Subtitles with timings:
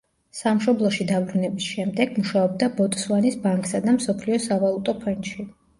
[0.35, 5.53] სამშობლოში დაბრუნების შემდეგ მუშაობდა ბოტსვანის ბანკსა და მსოფლიო სავალუტო ფონდში.